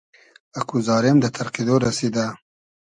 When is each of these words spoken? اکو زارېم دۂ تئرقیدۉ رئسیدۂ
اکو 0.59 0.77
زارېم 0.87 1.17
دۂ 1.21 1.29
تئرقیدۉ 1.35 1.69
رئسیدۂ 1.85 2.25